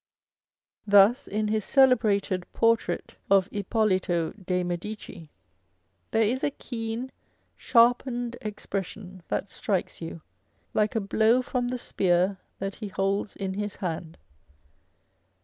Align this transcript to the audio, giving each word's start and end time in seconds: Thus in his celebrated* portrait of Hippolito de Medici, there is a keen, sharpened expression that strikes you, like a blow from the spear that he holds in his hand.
Thus 0.87 1.27
in 1.27 1.49
his 1.49 1.63
celebrated* 1.63 2.51
portrait 2.53 3.17
of 3.29 3.47
Hippolito 3.51 4.31
de 4.31 4.63
Medici, 4.63 5.29
there 6.09 6.23
is 6.23 6.43
a 6.43 6.49
keen, 6.49 7.11
sharpened 7.55 8.35
expression 8.41 9.21
that 9.27 9.51
strikes 9.51 10.01
you, 10.01 10.23
like 10.73 10.95
a 10.95 10.99
blow 11.01 11.43
from 11.43 11.67
the 11.67 11.77
spear 11.77 12.39
that 12.57 12.73
he 12.73 12.87
holds 12.87 13.35
in 13.35 13.53
his 13.53 13.75
hand. 13.75 14.17